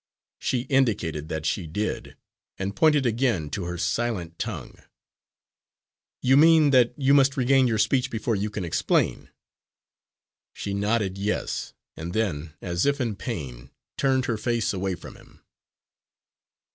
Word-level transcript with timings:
She 0.39 0.61
indicated 0.61 1.29
that 1.29 1.45
she 1.45 1.67
did, 1.67 2.17
and 2.57 2.75
pointed 2.75 3.05
again 3.05 3.51
to 3.51 3.65
her 3.65 3.77
silent 3.77 4.39
tongue. 4.39 4.73
"You 6.23 6.35
mean 6.37 6.71
that 6.71 6.95
you 6.97 7.13
must 7.13 7.37
regain 7.37 7.67
your 7.67 7.77
speech 7.77 8.09
before 8.09 8.35
you 8.35 8.49
can 8.49 8.65
explain?" 8.65 9.29
She 10.53 10.73
nodded 10.73 11.19
yes, 11.19 11.73
and 11.95 12.13
then, 12.13 12.55
as 12.63 12.87
if 12.87 12.99
in 12.99 13.15
pain, 13.15 13.69
turned 13.95 14.25
her 14.25 14.37
face 14.39 14.73
away 14.73 14.95
from 14.95 15.15
him. 15.15 15.43